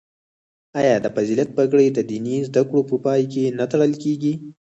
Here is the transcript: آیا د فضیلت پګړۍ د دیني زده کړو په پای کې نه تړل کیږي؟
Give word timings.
آیا 0.79 0.95
د 1.01 1.07
فضیلت 1.15 1.49
پګړۍ 1.57 1.87
د 1.93 1.99
دیني 2.09 2.37
زده 2.47 2.61
کړو 2.69 2.81
په 2.89 2.95
پای 3.05 3.21
کې 3.31 3.55
نه 3.59 3.65
تړل 3.71 3.93
کیږي؟ 4.03 4.33